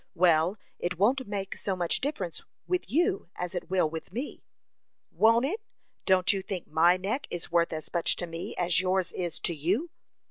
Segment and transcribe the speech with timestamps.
[0.15, 4.43] "Well, it won't make so much difference with you as it will with me."
[5.11, 5.61] "Won't it!
[6.07, 9.53] Don't you think my neck is worth as much to me as yours is to
[9.53, 9.91] you?"